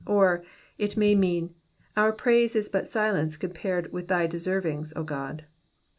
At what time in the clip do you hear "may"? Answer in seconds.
0.97-1.13